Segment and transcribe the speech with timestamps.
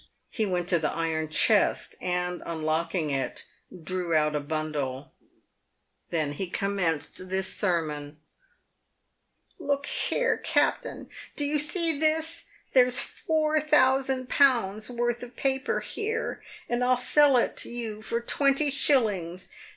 [0.31, 3.45] He went to the iron chest, and, unlocking it,
[3.83, 5.11] drew out a bundle.
[6.09, 6.11] 204 PAVED WITH GOLD.
[6.27, 8.17] Then he commenced this sermon:—"
[9.69, 11.07] Look here, captain!
[11.35, 12.45] do you see this?
[12.73, 18.71] There's four thousand pounds' worth of paper here, and I'll sell it you for twenty
[18.71, 19.49] shillings.